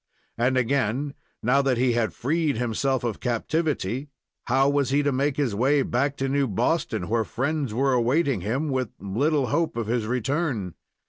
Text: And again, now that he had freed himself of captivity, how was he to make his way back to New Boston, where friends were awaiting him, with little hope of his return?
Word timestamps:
And 0.35 0.57
again, 0.57 1.13
now 1.43 1.61
that 1.61 1.77
he 1.77 1.91
had 1.93 2.11
freed 2.11 2.57
himself 2.57 3.03
of 3.03 3.19
captivity, 3.19 4.09
how 4.45 4.67
was 4.67 4.89
he 4.89 5.03
to 5.03 5.11
make 5.11 5.37
his 5.37 5.53
way 5.53 5.83
back 5.83 6.17
to 6.17 6.27
New 6.27 6.47
Boston, 6.47 7.07
where 7.07 7.23
friends 7.23 7.71
were 7.71 7.93
awaiting 7.93 8.41
him, 8.41 8.69
with 8.69 8.89
little 8.99 9.49
hope 9.53 9.77
of 9.77 9.85
his 9.85 10.07
return? 10.07 10.73